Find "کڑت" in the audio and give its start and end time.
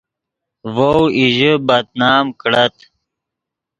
2.39-2.75